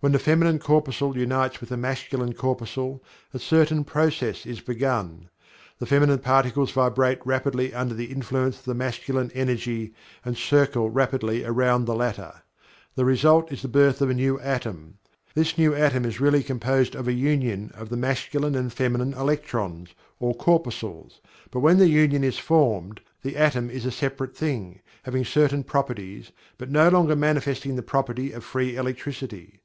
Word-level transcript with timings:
When 0.00 0.12
the 0.12 0.20
Feminine 0.20 0.60
corpuscle 0.60 1.16
unites 1.18 1.60
with 1.60 1.72
a 1.72 1.76
Masculine 1.76 2.32
corpuscle, 2.32 3.02
a 3.34 3.38
certain 3.40 3.82
process 3.82 4.46
is 4.46 4.60
begun. 4.60 5.28
The 5.80 5.86
Feminine 5.86 6.20
particles 6.20 6.70
vibrate 6.70 7.18
rapidly 7.24 7.74
under 7.74 7.94
the 7.96 8.04
influence 8.04 8.60
of 8.60 8.64
the 8.64 8.76
Masculine 8.76 9.32
energy, 9.34 9.94
and 10.24 10.38
circle 10.38 10.88
rapidly 10.88 11.44
around 11.44 11.86
the 11.86 11.96
latter. 11.96 12.42
The 12.94 13.04
result 13.04 13.50
is 13.50 13.60
the 13.62 13.66
birth 13.66 14.00
of 14.00 14.08
a 14.08 14.14
new 14.14 14.38
atom. 14.38 14.98
This 15.34 15.58
new 15.58 15.74
atom 15.74 16.04
is 16.04 16.20
really 16.20 16.44
composed 16.44 16.94
of 16.94 17.08
a 17.08 17.12
union 17.12 17.72
of 17.74 17.88
the 17.88 17.96
Masculine 17.96 18.54
and 18.54 18.72
Feminine 18.72 19.14
electrons, 19.14 19.94
or 20.20 20.32
corpuscles, 20.32 21.20
but 21.50 21.58
when 21.58 21.78
the 21.78 21.88
union 21.88 22.22
is 22.22 22.38
formed 22.38 23.00
the 23.22 23.36
atom 23.36 23.68
is 23.68 23.84
a 23.84 23.90
separate 23.90 24.36
thing, 24.36 24.78
having 25.02 25.24
certain 25.24 25.64
properties, 25.64 26.30
but 26.56 26.70
no 26.70 26.88
longer 26.88 27.16
manifesting 27.16 27.74
the 27.74 27.82
property 27.82 28.30
of 28.30 28.44
free 28.44 28.76
electricity. 28.76 29.58